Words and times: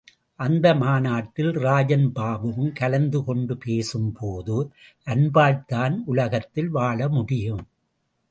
அந்த 0.35 0.75
மாநாட்டில் 0.75 1.51
ராஜன் 1.51 2.11
பாபுவும் 2.15 2.71
கலந்து 2.71 3.23
கொண்டு 3.23 3.57
பேசும் 3.57 4.11
போது, 4.11 4.71
அன்பால்தான் 5.07 5.97
உலகத்தில் 6.05 6.69
வாழ 6.69 7.09
முடியும். 7.09 7.67